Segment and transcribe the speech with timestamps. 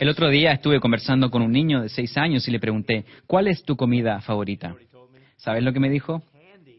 [0.00, 3.46] El otro día estuve conversando con un niño de seis años y le pregunté, ¿cuál
[3.46, 4.74] es tu comida favorita?
[5.36, 6.22] ¿Sabes lo que me dijo?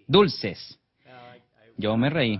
[0.07, 0.79] Dulces.
[1.77, 2.39] Yo me reí.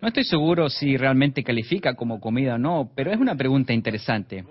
[0.00, 4.44] No estoy seguro si realmente califica como comida o no, pero es una pregunta interesante.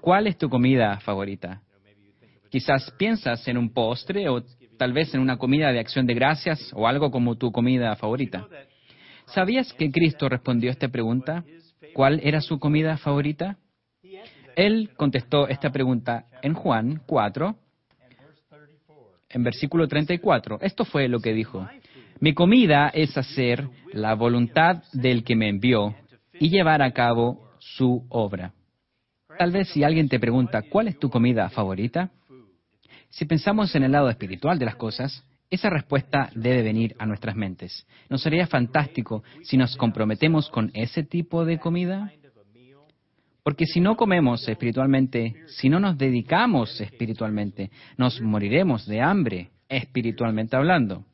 [0.00, 1.62] ¿Cuál es tu comida favorita?
[2.50, 4.42] Quizás piensas en un postre o
[4.76, 8.46] tal vez en una comida de acción de gracias o algo como tu comida favorita.
[9.26, 11.44] ¿Sabías que Cristo respondió a esta pregunta?
[11.94, 13.58] ¿Cuál era su comida favorita?
[14.56, 17.56] Él contestó esta pregunta en Juan 4,
[19.30, 20.58] en versículo 34.
[20.60, 21.66] Esto fue lo que dijo.
[22.20, 25.94] Mi comida es hacer la voluntad del que me envió
[26.38, 28.52] y llevar a cabo su obra.
[29.38, 32.10] Tal vez si alguien te pregunta, ¿cuál es tu comida favorita?
[33.10, 37.36] Si pensamos en el lado espiritual de las cosas, esa respuesta debe venir a nuestras
[37.36, 37.86] mentes.
[38.08, 42.10] ¿No sería fantástico si nos comprometemos con ese tipo de comida?
[43.42, 50.56] Porque si no comemos espiritualmente, si no nos dedicamos espiritualmente, nos moriremos de hambre, espiritualmente
[50.56, 51.04] hablando.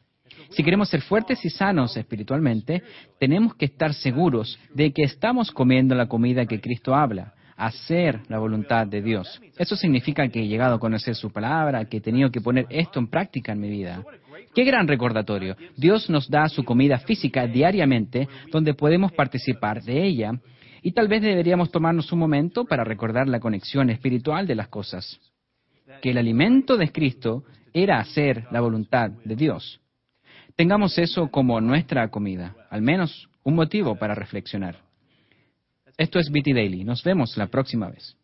[0.51, 2.83] Si queremos ser fuertes y sanos espiritualmente,
[3.19, 8.39] tenemos que estar seguros de que estamos comiendo la comida que Cristo habla, hacer la
[8.39, 9.41] voluntad de Dios.
[9.57, 12.99] Eso significa que he llegado a conocer su palabra, que he tenido que poner esto
[12.99, 14.05] en práctica en mi vida.
[14.55, 15.57] Qué gran recordatorio.
[15.77, 20.33] Dios nos da su comida física diariamente, donde podemos participar de ella
[20.83, 25.21] y tal vez deberíamos tomarnos un momento para recordar la conexión espiritual de las cosas.
[26.03, 29.81] Que el alimento de Cristo era hacer la voluntad de Dios.
[30.57, 34.77] Tengamos eso como nuestra comida, al menos un motivo para reflexionar.
[35.97, 36.85] Esto es BT Daily.
[36.85, 38.18] Nos vemos la próxima vez.